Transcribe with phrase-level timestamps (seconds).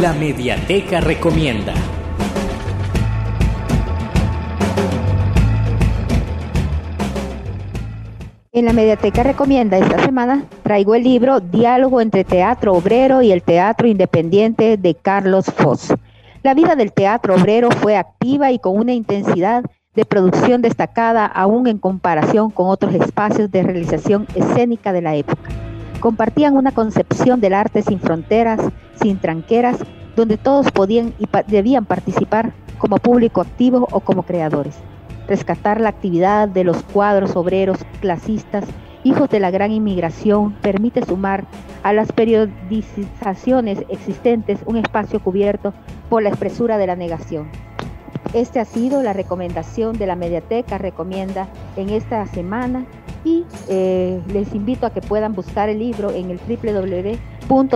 [0.00, 1.72] La Mediateca Recomienda.
[8.50, 13.44] En la Mediateca Recomienda esta semana traigo el libro Diálogo entre Teatro Obrero y el
[13.44, 15.94] Teatro Independiente de Carlos Foss.
[16.42, 19.64] La vida del teatro obrero fue activa y con una intensidad
[19.94, 25.50] de producción destacada aún en comparación con otros espacios de realización escénica de la época.
[26.00, 28.60] Compartían una concepción del arte sin fronteras,
[29.04, 29.76] sin tranqueras,
[30.16, 34.74] donde todos podían y debían participar como público activo o como creadores
[35.26, 38.64] rescatar la actividad de los cuadros obreros clasistas,
[39.04, 41.44] hijos de la gran inmigración, permite sumar
[41.82, 45.72] a las periodizaciones existentes un espacio cubierto
[46.08, 47.48] por la expresura de la negación.
[48.32, 52.84] Este ha sido la recomendación de la Mediateca, recomienda en esta semana
[53.24, 57.74] y eh, les invito a que puedan buscar el libro en el www.ccesv.org.